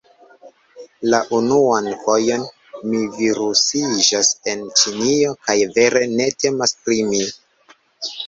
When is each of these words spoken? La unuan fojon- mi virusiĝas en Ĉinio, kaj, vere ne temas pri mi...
La 1.13 1.17
unuan 1.39 1.89
fojon- 2.05 2.45
mi 2.93 3.01
virusiĝas 3.17 4.31
en 4.53 4.65
Ĉinio, 4.81 5.35
kaj, 5.49 5.57
vere 5.77 6.03
ne 6.17 6.27
temas 6.45 6.73
pri 6.87 6.97
mi... 7.11 7.21